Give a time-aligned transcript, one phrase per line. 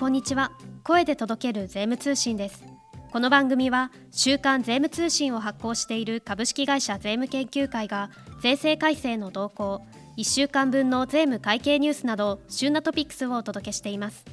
[0.00, 0.50] こんにちは。
[0.82, 2.64] 声で届ける税務通信です。
[3.12, 8.08] この番組は週刊税務通信を発行している株式会社税務研究会が
[8.40, 9.82] 税制改正の動向
[10.16, 14.24] 1週間分の税務会計ニュースなど旬なトピックスをお届けしています。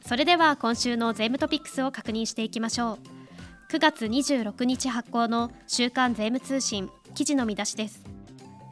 [0.00, 2.98] それでは今週の税務トピックスを確認していきましょう。
[3.70, 8.02] 9月26日発行の週刊税務通信記事の見出しです。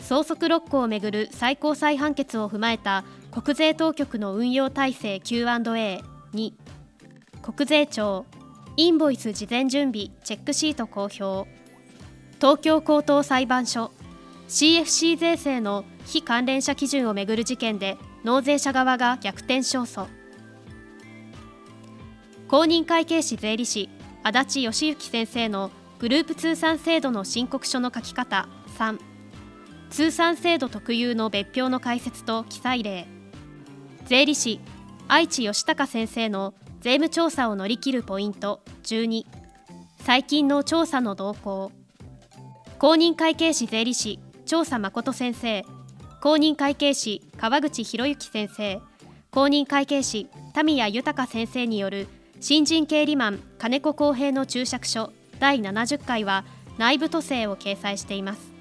[0.01, 6.01] 相続六項をめぐる最高裁判決を踏まえた国税当局の運用体制 Q&A
[6.33, 6.55] に。
[7.43, 8.27] 国税庁
[8.77, 11.49] インボイス事前準備チェックシート公表。
[12.39, 13.91] 東京高等裁判所
[14.49, 20.07] CFC 税制の非関連者基準をめぐる事件で納税者側が逆転勝訴。
[22.49, 23.89] 公認会計士税理士
[24.23, 28.99] 足立義之先生のグループ通算制度の申告書の書き方3
[29.91, 33.07] 通算制度特有の別表の解説と記載例。
[34.07, 34.61] 税理士
[35.13, 38.61] 愛知義隆先生の税務調査を乗り切るポイント。
[38.85, 39.27] 12
[40.05, 41.73] 最近の調査の動向。
[42.79, 45.65] 公認会計士税理士調査誠先生。
[46.21, 48.81] 公認会計士川口博之先生。
[49.33, 52.07] 公認会計士田宮豊先生による
[52.39, 56.45] 新人経理マン金子公平の注釈書第70回は
[56.79, 58.53] 内部都政を掲載しています。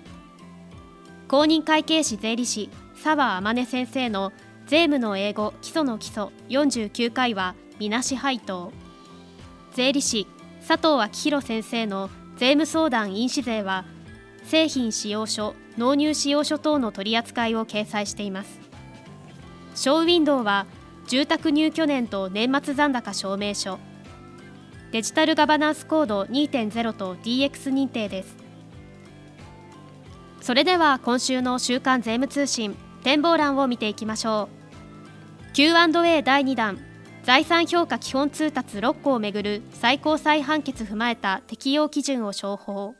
[1.28, 4.32] 公認会計士税理士澤天音先生の
[4.70, 8.72] 税務の英語基礎の基礎49回はみなし配当。
[9.74, 10.28] 税理士
[10.60, 13.84] 佐藤昭弘先生の税務相談印紙税は
[14.44, 18.60] 製品使用書納入使用書等の取り扱いを掲載しています。
[19.74, 20.68] ショーウィンドウは
[21.08, 23.80] 住宅入居年と年末残高証明書。
[24.92, 28.36] デジタルガバナンスコード2.0と DX 認定です。
[30.42, 32.76] それでは今週の週刊税務通信。
[33.04, 34.50] 展望欄を見ていきましょ
[35.52, 35.54] う。
[35.54, 36.80] Q&A 第2弾
[37.24, 42.96] 財産評価基本通達6項をめぐる最高裁判決踏まえた適用基準を商法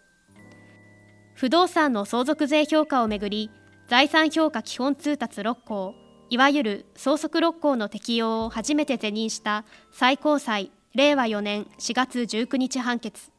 [1.34, 3.50] 不動産の相続税評価をめぐり
[3.88, 5.96] 財産評価基本通達6項
[6.30, 13.32] いわゆる相続6項の適用を初めて是認した最高裁令和4年4月19日判決。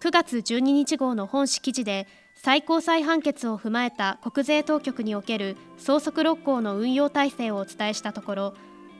[0.00, 2.06] 9月12日号の本誌記事で
[2.40, 8.54] 最高裁判決を踏まえた国税当局における相続六項の運用体制をお伝えしたところ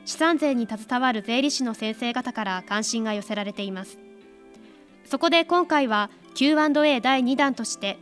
[0.05, 3.99] 資産税に携わる税理士の先生方から関心が寄せられています。
[5.05, 7.97] そこで今回は Q&A 第2弾として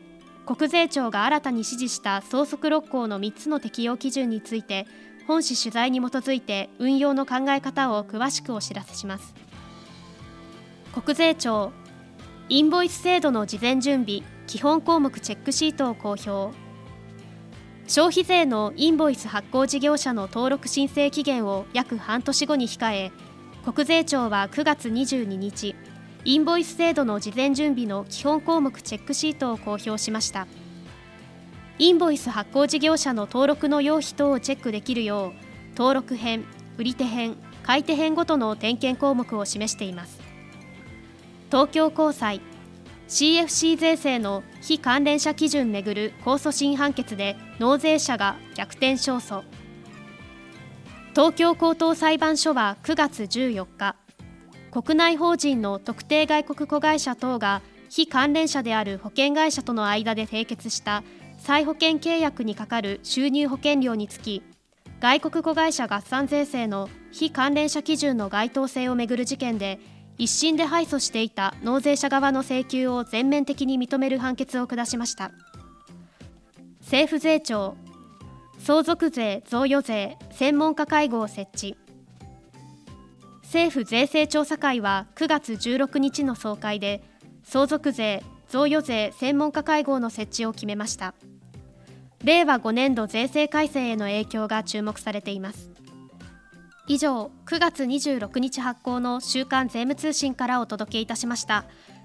[0.47, 4.87] 国税庁が新たに指示した相続六項の3つの適用基準について
[5.27, 9.35] 本誌取材に基づいて運用の考え方を詳しくお知らせします。
[10.95, 11.73] 国税庁
[12.49, 16.57] インボイス制度の事前準備基本項目チェックシートを公表。
[17.89, 23.13] 消費税のインボイス発行事業者の登録申請期限を約半年後に控え
[23.65, 25.75] 国税庁は9月22日
[26.25, 30.47] インボイス制度の事前準備の基本項目チェックシートを公表しました。
[31.79, 36.45] インボイス発行事業者の登録の用費等をチェックできるよう登録編
[36.79, 40.26] 売り手編買い手編ごとの点検項目を示しています。
[41.51, 42.41] 東京高裁。
[43.09, 49.45] CFC 税制の非関連者基準めぐる控訴審判決で納税者が逆転勝訴。
[51.15, 53.97] 東京高等裁判所は9月14日
[54.71, 61.05] 国内法人の特定外国子会社等が非関連者である保険会社との間で締結した
[61.39, 64.43] 再保険契約にかかる収入保険料につき
[65.01, 69.79] 外国子会社合算税制の非関連者基準の該当性をめぐる事件で
[70.19, 75.31] 一審で敗訴していた納税者側の請求を全面的に認める判決を下しました。
[76.81, 77.77] 政府税調
[78.59, 81.77] 相続税贈与税専門家会合設置。
[83.43, 87.03] 政府税制調査会は9月16日の総会で
[87.45, 91.15] 相続税贈与税専門家会合の設置を決めました。
[92.25, 95.76] 令和5年度税制改正への影響が注目されています。
[96.89, 101.65] 以上9月26日発行の週刊税務通信からお届けいたしました。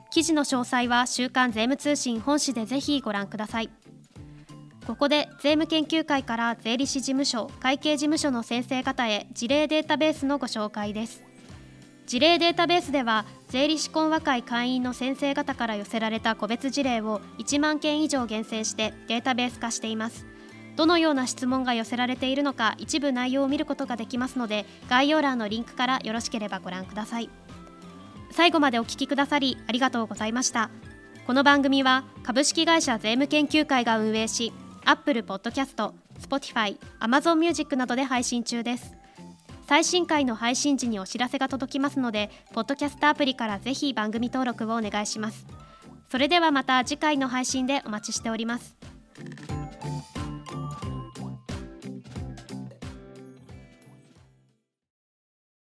[0.09, 3.69] 記事の詳細は週刊税務通信本誌でぜひご覧ください。
[4.87, 11.23] ここで税務研究会から税理士事務所会計事務所の先生方へ事例データベースのご紹介です。
[12.07, 20.25] 事例データベースでは税理士懇和会会員の先生方から寄せられた個別事例を1万件以上厳選してデータベース化しています。
[20.75, 27.29] どのような質問が寄せられているのか一部内容を見ることができますので概要欄のリンクからよろしければご覧ください。
[28.31, 30.69] 最後までお聞きくださりありがとうございました。
[31.27, 34.53] この番組は株式会社税務研究会が運営し
[34.85, 38.95] Apple Podcast、Spotify、Amazon Music などで配信中です。
[39.67, 45.45] 最新回の配信時にお知らせが届きますのでポッドキャストアプリからぜひ番組登録をお願いします。
[46.09, 48.75] それではまた次回の配信でお待ちしております。